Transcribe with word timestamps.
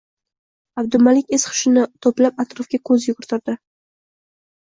Abdumalik 0.81 1.33
es-hushini 1.37 1.83
to`plab 2.07 2.41
atrofga 2.45 2.79
ko`z 2.91 2.97
yugurtirdi 3.09 3.55